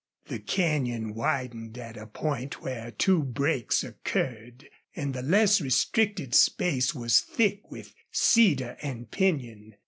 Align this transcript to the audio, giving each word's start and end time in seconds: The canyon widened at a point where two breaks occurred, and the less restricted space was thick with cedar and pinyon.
The 0.29 0.39
canyon 0.39 1.13
widened 1.13 1.77
at 1.77 1.95
a 1.95 2.07
point 2.07 2.59
where 2.63 2.89
two 2.89 3.21
breaks 3.21 3.83
occurred, 3.83 4.67
and 4.95 5.13
the 5.13 5.21
less 5.21 5.61
restricted 5.61 6.33
space 6.33 6.95
was 6.95 7.19
thick 7.21 7.69
with 7.69 7.93
cedar 8.11 8.77
and 8.81 9.11
pinyon. 9.11 9.75